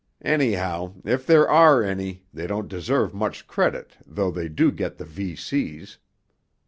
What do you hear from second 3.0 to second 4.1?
much credit